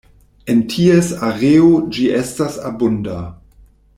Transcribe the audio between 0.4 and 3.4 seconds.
En ties areo ĝi estas abunda.